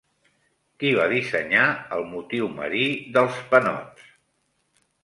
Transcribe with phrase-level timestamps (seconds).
[0.83, 1.67] Qui va dissenyar
[1.99, 2.83] el motiu marí
[3.19, 4.13] dels panots?